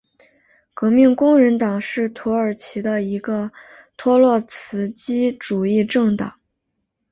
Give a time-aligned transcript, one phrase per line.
[0.73, 3.51] 革命工人党是土耳其的一个
[3.97, 6.39] 托洛茨基主义政党。